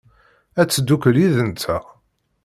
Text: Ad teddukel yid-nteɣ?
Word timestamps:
Ad 0.61 0.67
teddukel 0.69 1.15
yid-nteɣ? 1.21 1.83